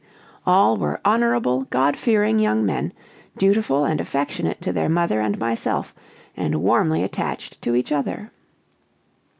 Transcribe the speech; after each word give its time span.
All 0.47 0.77
were 0.77 0.99
honorable, 1.05 1.67
God 1.69 1.95
fearing 1.95 2.39
young 2.39 2.65
men, 2.65 2.91
dutiful 3.37 3.85
and 3.85 4.01
affectionate 4.01 4.59
to 4.63 4.73
their 4.73 4.89
mother 4.89 5.21
and 5.21 5.37
myself, 5.37 5.93
and 6.35 6.63
warmly 6.63 7.03
attached 7.03 7.61
to 7.61 7.75
each 7.75 7.91
other. 7.91 8.31